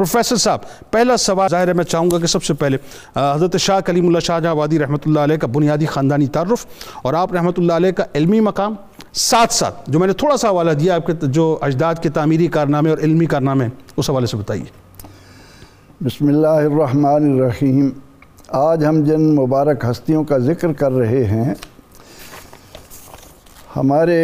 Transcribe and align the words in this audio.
Professor 0.00 0.36
صاحب، 0.36 0.60
پہلا 0.90 1.16
سوال 1.16 1.48
ظاہر 1.50 1.68
ہے، 1.68 1.72
میں 1.72 1.84
چاہوں 1.84 2.10
گا 2.10 2.18
کہ 2.18 2.26
سب 2.26 2.42
سے 2.44 2.54
پہلے 2.60 2.76
حضرت 3.16 3.56
شاہ 3.60 3.80
کلیم 3.86 4.06
اللہ 4.06 4.18
شاہ 4.26 4.38
جہاں 4.40 4.52
آبادی 4.52 4.78
رحمۃ 4.78 5.06
اللہ 5.06 5.20
علیہ 5.20 5.36
کا 5.36 5.46
بنیادی 5.54 5.86
خاندانی 5.86 6.26
تعارف 6.36 6.66
اور 7.02 7.14
آپ 7.14 7.32
رحمۃ 7.32 7.58
اللہ 7.58 7.72
علیہ 7.72 7.92
کا 7.96 8.04
علمی 8.14 8.40
مقام 8.40 8.74
ساتھ 9.12 9.52
ساتھ، 9.54 9.90
جو 9.90 9.98
میں 9.98 10.06
نے 10.06 10.12
تھوڑا 10.12 10.36
سا 10.36 10.48
حوالہ 10.48 10.70
دیا، 10.80 10.94
آپ 10.94 11.06
کے 11.06 11.12
جو 11.22 11.56
اجداد 11.62 12.02
کے 12.02 12.10
تعمیری 12.18 12.46
کارنامے 12.56 12.90
اور 12.90 12.98
علمی 12.98 13.26
کارنامے 13.26 13.66
اس 13.96 14.10
حوالے 14.10 14.26
سے 14.26 14.36
بتائیے۔ 14.36 14.64
بسم 16.04 16.28
اللہ 16.28 16.60
الرحمن 16.70 17.30
الرحیم۔ 17.32 17.90
آج 18.58 18.84
ہم 18.84 19.02
جن 19.04 19.34
مبارک 19.34 19.84
ہستیوں 19.90 20.24
کا 20.24 20.38
ذکر 20.48 20.72
کر 20.78 20.92
رہے 20.92 21.24
ہیں، 21.26 21.54
ہمارے 23.76 24.20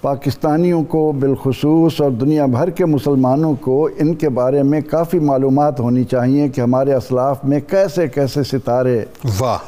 پاکستانیوں 0.00 0.84
کو 0.84 1.12
بالخصوص 1.12 2.00
اور 2.00 2.10
دنیا 2.10 2.46
بھر 2.46 2.70
کے 2.70 2.84
مسلمانوں 2.84 3.54
کو 3.60 3.88
ان 3.98 4.14
کے 4.14 4.28
بارے 4.28 4.62
میں 4.62 4.80
کافی 4.90 5.18
معلومات 5.18 5.80
ہونی 5.80 6.04
چاہیے 6.04 6.48
کہ 6.48 6.60
ہمارے 6.60 6.94
اسلاف 6.94 7.44
میں 7.44 7.60
کیسے 7.70 8.08
کیسے 8.08 8.42
ستارے 8.42 9.04
واہ۔ 9.40 9.58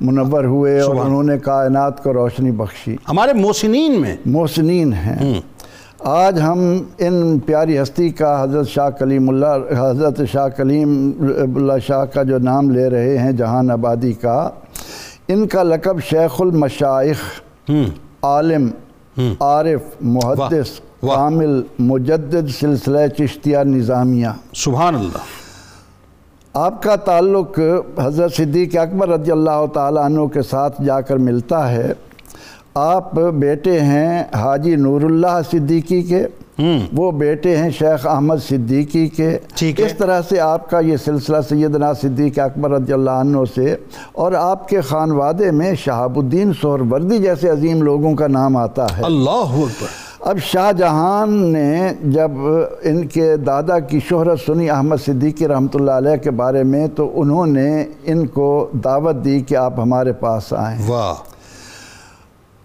منور 0.00 0.44
ہوئے 0.44 0.80
اور 0.80 0.94
انہوں 1.06 1.22
نے 1.22 1.38
کائنات 1.38 2.02
کو 2.02 2.12
روشنی 2.12 2.50
بخشی۔ 2.50 2.96
ہمارے 3.08 3.32
محسنین 3.32 4.00
میں۔ 4.00 4.16
محسنین 4.26 4.92
ہیں۔ 4.92 5.40
آج 5.98 6.40
ہم 6.40 6.82
ان 6.98 7.38
پیاری 7.38 7.82
ہستی 7.82 8.08
کا 8.08 8.42
حضرت 8.42 8.68
شاہ 8.68 8.90
کلیم 8.90 9.28
اللہ 9.28 9.80
حضرت 9.90 10.20
شاہ 10.32 10.48
کلیم 10.48 11.10
اللہ 11.56 11.72
شاہ 11.86 12.04
کا 12.04 12.22
جو 12.22 12.38
نام 12.38 12.70
لے 12.70 12.90
رہے 12.90 13.18
ہیں 13.18 13.32
جہان 13.32 13.70
آبادی 13.70 14.12
کا 14.12 14.50
ان 15.28 15.46
کا 15.46 15.62
لقب 15.62 16.00
شیخ 16.00 16.40
المشائخ 16.40 17.18
عالم 18.22 18.68
عارف 19.40 19.80
محدث 20.00 20.80
کامل 21.00 21.62
مجدد 21.78 22.48
سلسلہ 22.60 23.06
چشتیہ 23.18 23.58
نظامیہ۔ 23.58 24.26
سبحان 24.54 24.94
اللہ 24.94 25.18
آپ 26.54 26.82
کا 26.82 26.96
تعلق 26.96 27.58
حضرت 28.02 28.34
صدیق 28.34 28.76
اکبر 28.76 29.08
رضی 29.08 29.30
اللہ 29.30 29.66
تعالیٰ 29.74 30.04
عنہ 30.04 30.26
کے 30.26 30.42
ساتھ 30.42 30.82
جا 30.82 31.00
کر 31.00 31.16
ملتا 31.16 31.72
ہے۔ 31.72 31.92
آپ 32.74 33.14
بیٹے 33.14 33.80
ہیں 33.80 34.24
حاجی 34.34 34.76
نور 34.76 35.00
اللہ 35.00 35.40
صدیقی 35.50 36.02
کے۔ 36.02 36.26
وہ 36.96 37.12
بیٹے 37.12 37.56
ہیں 37.56 37.70
شیخ 37.70 38.06
احمد 38.06 38.36
صدیقی 38.48 39.08
کے۔ 39.08 39.38
اس 39.82 39.98
طرح 39.98 40.20
سے 40.28 40.40
آپ 40.40 40.70
کا 40.70 40.80
یہ 40.80 40.96
سلسلہ 40.96 41.36
سیدنا 41.48 41.92
صدیق 41.92 42.38
اکبر 42.38 42.70
رضی 42.70 42.92
اللہ 42.92 43.10
عنہ 43.10 43.38
سے 43.54 43.76
اور 44.12 44.32
آپ 44.32 44.68
کے 44.68 44.80
خانوادے 44.80 45.50
میں 45.50 45.74
شہاب 45.74 46.18
الدین 46.18 46.52
سہروردی 46.62 47.18
جیسے 47.18 47.50
عظیم 47.50 47.82
لوگوں 47.82 48.14
کا 48.14 48.26
نام 48.26 48.56
آتا 48.56 48.86
ہے۔ 48.98 49.02
اللہ 49.02 49.30
اکبر۔ 49.30 49.86
اب 50.20 50.38
شاہ 50.38 50.72
جہان 50.72 51.52
نے 51.52 51.88
جب 52.02 52.30
ان 52.82 53.06
کے 53.06 53.36
دادا 53.36 53.78
کی 53.78 54.00
شہرت 54.08 54.40
سنی 54.46 54.70
احمد 54.70 54.96
صدیقی 55.06 55.48
رحمۃ 55.48 55.74
اللہ 55.74 55.90
علیہ 55.90 56.16
کے 56.16 56.30
بارے 56.30 56.62
میں 56.62 56.86
تو 56.86 57.12
انہوں 57.14 57.46
نے 57.46 57.84
ان 58.04 58.26
کو 58.26 58.70
دعوت 58.84 59.24
دی 59.24 59.40
کہ 59.40 59.54
آپ 59.54 59.80
ہمارے 59.80 60.12
پاس 60.12 60.52
آئیں۔ 60.52 60.78
واہ۔ 60.86 61.29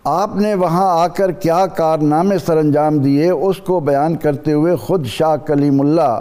آپ 0.08 0.36
نے 0.36 0.54
وہاں 0.54 0.88
آ 1.02 1.08
کر 1.08 1.32
کیا 1.32 1.66
کارنامے 1.68 2.38
سر 2.38 2.58
انجام 2.58 2.98
دیے، 2.98 3.30
اس 3.30 3.58
کو 3.58 3.80
بیان 3.80 4.16
کرتے 4.16 4.54
ہوئے 4.54 4.76
خود 4.76 5.06
شاہ 5.06 5.36
کلیم 5.38 5.82
اللہ 5.82 6.20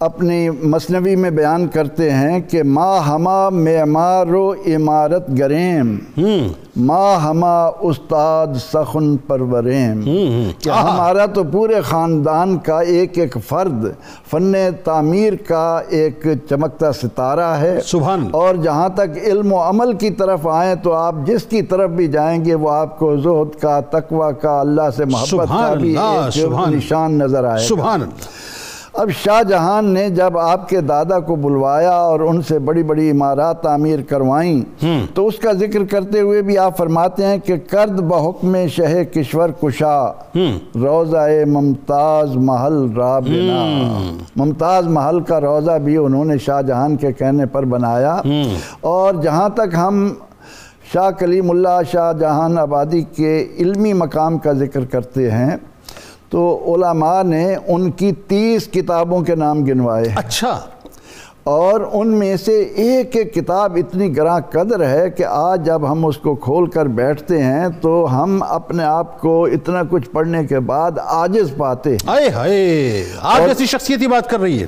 اپنی 0.00 0.50
مصنوی 0.50 1.16
میں 1.16 1.30
بیان 1.30 1.68
کرتے 1.68 2.10
ہیں 2.10 2.40
کہ 2.40 2.62
ما 2.62 2.98
ہما 3.08 3.48
معمار 3.48 4.26
و 4.26 4.52
عمارت 4.52 5.28
گریم۔ 5.38 5.96
ما 6.76 7.16
ہما 7.24 7.66
استاد 7.80 8.46
سخن 8.72 9.16
پروریم۔ 9.16 10.00
کہ 10.58 10.70
ہمارا 10.70 11.26
تو 11.26 11.44
پورے 11.44 11.80
خاندان 11.80 12.58
کا 12.58 12.80
ایک 12.80 13.18
ایک 13.18 13.36
فرد 13.48 13.86
فن 14.30 14.52
تعمیر 14.84 15.32
کا 15.48 15.80
ایک 15.88 16.26
چمکتا 16.50 16.92
ستارہ 16.92 17.56
ہے۔ 17.60 17.78
سبحان 17.86 18.28
اور 18.30 18.54
جہاں 18.54 18.88
تک 18.88 19.18
علم 19.24 19.52
و 19.52 19.58
عمل 19.58 19.92
کی 19.92 20.10
طرف 20.10 20.46
آئیں 20.46 20.74
تو 20.74 20.92
آپ 20.92 21.14
جس 21.24 21.42
کی 21.44 21.62
طرف 21.62 21.90
بھی 21.90 22.06
جائیں 22.06 22.44
گے 22.44 22.54
وہ 22.54 22.70
آپ 22.70 22.98
کو 22.98 23.16
زہد 23.16 23.60
کا 23.60 23.80
تقوی 23.80 24.32
کا 24.42 24.60
اللہ 24.60 24.90
سے 24.96 25.04
محبت 25.04 25.48
کا 25.48 25.74
بھی 25.74 25.96
ایک 25.98 26.36
نشان 26.74 27.12
نظر 27.12 27.44
آئے 27.44 27.66
سبحان 27.66 28.02
اللہ۔ 28.02 28.50
اب 29.00 29.10
شاہ 29.10 29.42
جہان 29.42 29.84
نے 29.84 30.08
جب 30.08 30.38
آپ 30.38 30.68
کے 30.68 30.80
دادا 30.80 31.18
کو 31.20 31.36
بلوایا 31.36 31.90
اور 31.90 32.20
ان 32.20 32.42
سے 32.42 32.58
بڑی 32.58 32.82
بڑی 32.82 33.10
عمارات 33.10 33.62
تعمیر 33.62 33.98
کروائیں 34.00 34.84
تو 35.14 35.26
اس 35.26 35.38
کا 35.38 35.52
ذکر 35.52 35.84
کرتے 35.84 36.20
ہوئے 36.20 36.42
بھی 36.42 36.58
آپ 36.58 36.76
فرماتے 36.76 37.26
ہیں 37.26 37.38
کہ 37.38 37.56
کرد 37.70 38.00
بحکم 38.00 38.66
شہ 38.66 39.04
کشور 39.04 39.48
کشا 39.48 40.12
روزہ 40.74 41.44
ممتاز 41.46 42.36
محل 42.36 42.92
رابنا۔ 42.96 43.62
ممتاز 44.36 44.86
محل 44.86 45.20
کا 45.20 45.40
روزہ 45.40 45.78
بھی 45.84 45.96
انہوں 45.96 46.24
نے 46.24 46.38
شاہ 46.38 46.62
جہان 46.62 46.96
کے 46.96 47.12
کہنے 47.12 47.46
پر 47.46 47.64
بنایا۔ 47.64 48.20
اور 48.80 49.14
جہاں 49.14 49.48
تک 49.48 49.74
ہم 49.74 50.14
شاہ 50.92 51.10
کلیم 51.10 51.50
اللہ 51.50 51.80
شاہ 51.92 52.12
جہان 52.12 52.58
آبادی 52.58 53.02
کے 53.02 53.46
علمی 53.58 53.92
مقام 53.92 54.38
کا 54.38 54.52
ذکر 54.52 54.84
کرتے 54.84 55.30
ہیں 55.30 55.56
تو 56.30 56.74
علماء 56.74 57.22
نے 57.22 57.56
ان 57.68 57.90
کی 57.90 58.12
تیس 58.12 58.66
کتابوں 58.66 59.20
کے 59.22 59.34
نام 59.34 59.64
گنوائے 59.64 60.04
اچھا۔ 60.16 60.60
اور 61.44 61.80
ان 61.92 62.08
میں 62.08 62.36
سے 62.36 62.62
ایک 62.62 63.16
ایک 63.16 63.34
کتاب 63.34 63.76
اتنی 63.76 64.16
گراں 64.16 64.40
قدر 64.50 64.88
ہے 64.88 65.10
کہ 65.10 65.24
آج 65.28 65.66
جب 65.66 65.92
ہم 65.92 66.06
اس 66.06 66.16
کو 66.16 66.34
کھول 66.34 66.70
کر 66.70 66.86
بیٹھتے 66.86 67.42
ہیں 67.42 67.68
تو 67.80 68.22
ہم 68.22 68.42
اپنے 68.48 68.84
آپ 68.84 69.20
کو 69.20 69.44
اتنا 69.44 69.82
کچھ 69.90 70.10
پڑھنے 70.10 70.44
کے 70.44 70.60
بعد 70.60 70.98
عاجز 71.06 71.56
پاتے 71.56 71.90
ہیں۔ 71.90 72.08
آئے 72.34 73.04
آپ 73.22 73.40
جیسی 73.46 73.66
شخصیتی 73.66 74.06
بات 74.06 74.30
کر 74.30 74.40
رہی 74.40 74.62
ہے۔ 74.62 74.66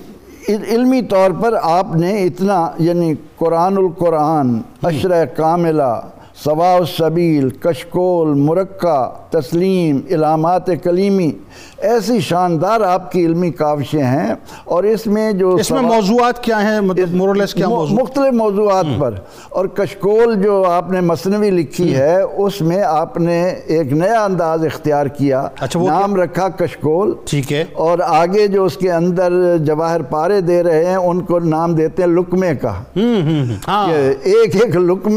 علمی 0.48 1.02
طور 1.02 1.30
پر 1.42 1.54
آپ 1.62 1.96
نے 1.96 2.22
اتنا 2.24 2.70
یعنی 2.78 3.14
قرآن 3.38 3.76
القرآن 3.76 4.60
اشرہ 4.82 5.24
کاملہ 5.24 6.00
سوا 6.44 6.74
السبیل 6.74 7.48
کشکول 7.50 8.28
مرکہ 8.34 9.10
تسلیم 9.30 10.00
علامات 10.10 10.66
کلیمی 10.82 11.30
ایسی 11.78 12.20
شاندار 12.20 12.80
آپ 12.80 13.12
کی 13.12 13.26
علمی 13.26 13.50
کاوشیں 13.50 14.02
ہیں 14.02 14.34
اور 14.64 14.84
اس 14.84 15.06
میں 15.06 15.32
جو 15.32 15.54
اس 15.54 15.70
میں 15.70 15.80
موضوعات 15.94 16.42
کیا 16.42 16.62
ہیں؟ 16.62 16.80
مورلیس 17.12 17.54
کیا 17.54 17.68
موضوع 17.68 17.96
مختلف 18.00 18.32
موضوعات 18.34 18.84
پر۔ 18.98 19.14
اور 19.48 19.66
کشکول 19.66 20.42
جو 20.42 20.64
آپ 20.70 20.90
نے 20.90 21.00
مصنوی 21.00 21.50
لکھی 21.50 21.94
ہے 21.96 22.22
اس 22.36 22.60
میں 22.60 22.82
آپ 22.82 23.16
نے 23.18 23.48
ایک 23.66 23.92
نیا 23.92 24.24
انداز 24.24 24.64
اختیار 24.64 25.06
کیا۔ 25.06 25.48
اچھا 25.60 25.80
نام 25.88 26.16
رکھا 26.16 26.48
کشکول۔ 26.48 27.12
ٹھیک 27.24 27.52
ہے۔ 27.52 27.64
اور 27.72 27.98
آگے 28.06 28.46
جو 28.46 28.64
اس 28.64 28.76
کے 28.76 28.92
اندر 28.92 29.32
جواہر 29.58 30.02
پارے 30.02 30.40
دے 30.40 30.62
رہے 30.62 30.84
ہیں 30.84 30.96
ان 30.96 31.20
کو 31.20 31.38
نام 31.38 31.74
دیتے 31.74 32.02
ہیں 32.02 32.10
لکمے 32.10 32.54
کا۔ 32.54 32.72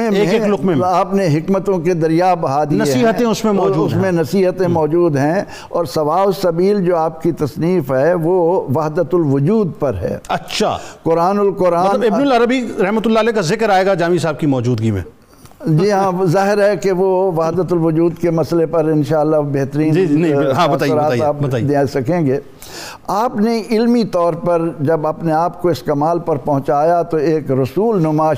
ایک 0.06 0.30
ایک 0.34 0.42
لکمے 0.50 0.74
میں۔ 0.76 0.88
آپ 0.88 1.14
نے 1.16 1.28
حکمتوں 1.28 1.78
کے 1.80 1.94
دریا 1.94 2.34
بہا 2.34 2.64
دیے 2.64 2.78
نصیحتیں 2.78 3.26
اس 3.26 3.44
میں 3.46 3.54
موجود 3.54 3.94
میں 3.94 4.12
نصیحتیں 4.12 4.68
موجود 4.68 5.18
ہیں 5.18 5.42
اور 5.70 5.86
سوا 5.86 6.22
السبیل 6.22 6.86
جو 6.86 6.96
آپ 6.98 7.22
کی 7.24 7.32
تصنیف 7.32 7.92
ہے 7.92 8.14
وہ 8.14 8.62
وحدت 8.76 9.14
الوجود 9.14 9.72
پر 9.80 9.94
ہے۔ 10.02 10.18
اچھا۔ 10.28 10.78
قرآن 11.04 11.40
القرآن 11.40 11.88
مطلب 11.88 12.14
ابن 12.14 12.22
العربی 12.22 12.62
رحمۃ 12.82 13.06
اللہ 13.06 13.20
علیہ 13.20 13.32
کا 13.32 13.42
ذکر 13.42 13.70
آئے 13.70 13.86
گا 13.86 13.94
جامی 13.94 14.18
صاحب 14.18 14.40
کی 14.40 14.48
موجودگی 14.48 14.92
میں۔ 14.92 15.02
جی 15.66 15.92
ہاں 15.92 16.26
ظاہر 16.26 16.70
ہے 16.70 16.76
کہ 16.78 16.92
وہ 16.92 17.32
وحدت 17.32 17.72
الوجود 17.74 18.18
کے 18.18 18.32
مسئلے 18.32 18.66
پر 18.66 18.86
انشاءاللہ 18.86 19.38
بہترین 19.54 19.94
جی 19.94 20.06
جی 20.08 20.34
ہاں 20.34 20.68
بتائیے 20.68 21.24
آپ 21.24 21.36
دے 21.52 21.86
سکیں 21.94 22.26
گے۔ 22.26 22.40
آپ 23.08 23.36
نے 23.36 23.62
علمی 23.70 24.04
طور 24.04 24.34
پر 24.34 24.62
جب 24.80 25.08
اپنے 25.08 25.32
آپ 25.32 25.62
کو 25.62 25.70
اس 25.70 25.84
کمال 25.84 26.20
پر 26.20 26.36
پہنچایا 26.36 27.02
تو 27.02 27.18
ایک 27.18 27.52
رسول 27.52 28.02
نما 28.02 28.34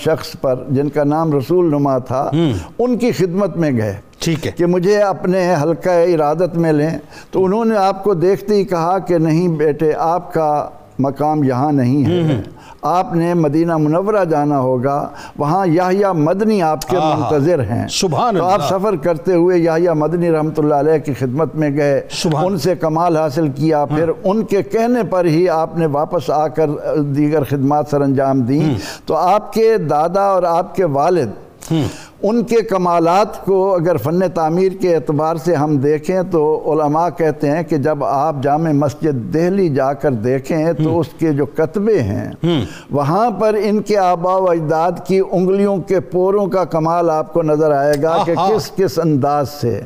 شخص 0.00 0.36
پر 0.40 0.64
جن 0.68 0.88
کا 0.88 1.04
نام 1.04 1.38
رسول 1.38 1.70
نما 1.70 1.98
تھا 1.98 2.30
ان 2.78 2.98
کی 2.98 3.12
خدمت 3.12 3.56
میں 3.56 3.70
گئے۔ 3.70 3.96
ٹھیک 4.18 4.46
ہے۔ 4.46 4.52
کہ 4.52 4.66
مجھے 4.66 5.02
اپنے 5.02 5.54
حلقہ 5.62 5.90
ارادت 5.90 6.56
میں 6.56 6.72
لیں۔ 6.72 6.98
تو 7.30 7.44
انہوں 7.44 7.64
نے 7.64 7.76
آپ 7.76 8.04
کو 8.04 8.14
دیکھتے 8.14 8.54
ہی 8.54 8.64
کہا 8.64 8.98
کہ 8.98 9.18
نہیں 9.18 9.48
بیٹے 9.48 9.92
آپ 9.98 10.34
کا 10.34 10.68
مقام 11.02 11.44
یہاں 11.44 11.72
نہیں 11.72 12.04
ہے۔ 12.04 12.40
آپ 12.82 13.14
نے 13.14 13.34
مدینہ 13.34 13.76
منورہ 13.76 14.24
جانا 14.24 14.58
ہوگا 14.58 15.08
وہاں 15.38 15.66
یحییٰ 15.66 16.14
مدنی 16.14 16.62
آپ 16.62 16.88
کے 16.88 16.96
منتظر 16.96 17.60
ہیں۔ 17.60 17.86
سبحان 17.90 18.36
تو 18.36 18.44
آپ 18.44 18.60
سفر 18.68 18.96
کرتے 18.96 19.34
ہوئے 19.34 19.58
یحییٰ 19.58 19.94
مدنی 19.94 20.30
رحمت 20.30 20.58
اللہ 20.58 20.74
علیہ 20.74 20.98
کی 20.98 21.12
خدمت 21.12 21.54
میں 21.54 21.70
گئے۔ 21.76 22.00
ان 22.44 22.58
سے 22.58 22.74
کمال 22.74 23.16
حاصل 23.16 23.48
کیا۔ 23.48 23.84
پھر 23.84 24.10
ان 24.24 24.42
کے 24.44 24.62
کہنے 24.62 25.02
پر 25.10 25.24
ہی 25.24 25.48
آپ 25.48 25.78
نے 25.78 25.86
واپس 25.86 26.30
آ 26.30 26.46
کر 26.48 26.70
دیگر 26.96 27.44
خدمات 27.44 27.88
سر 27.90 28.00
انجام 28.00 28.40
دیں۔ 28.40 28.74
تو 29.06 29.16
آپ 29.16 29.52
کے 29.52 29.76
دادا 29.90 30.22
اور 30.22 30.42
آپ 30.42 30.74
کے 30.74 30.84
والد 30.84 31.30
ان 32.22 32.42
کے 32.44 32.56
کمالات 32.56 33.44
کو 33.44 33.74
اگر 33.74 33.96
فن 33.96 34.28
تعمیر 34.34 34.72
کے 34.80 34.94
اعتبار 34.94 35.36
سے 35.36 35.54
ہم 35.54 35.76
دیکھیں 35.76 36.22
تو 36.30 36.42
علماء 36.72 37.08
کہتے 37.16 37.50
ہیں 37.50 37.62
کہ 37.62 37.76
جب 37.76 38.04
آپ 38.04 38.42
جامع 38.42 38.72
مسجد 38.72 39.34
دہلی 39.34 39.68
جا 39.68 39.92
کر 39.92 40.12
دیکھیں 40.12 40.72
تو 40.72 41.00
اس 41.00 41.06
کے 41.18 41.32
جو 41.32 41.46
کتبے 41.46 42.00
ہیں 42.00 42.30
وہاں 42.90 43.30
پر 43.30 43.56
ان 43.64 43.82
کے 43.82 43.96
آبا 43.98 44.36
و 44.36 44.50
اجداد 44.50 45.06
کی 45.06 45.20
انگلیوں 45.30 45.76
کے 45.76 46.00
پوروں 46.00 46.46
کا 46.46 46.64
کمال 46.64 47.10
آپ 47.10 47.32
کو 47.32 47.42
نظر 47.42 47.72
آئے 47.72 48.02
گا 48.02 48.16
کہ 48.26 48.34
کس 48.34 48.70
کس 48.76 48.98
انداز 48.98 49.48
سے۔ 49.48 49.80